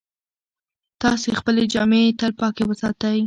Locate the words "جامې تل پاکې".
1.73-2.63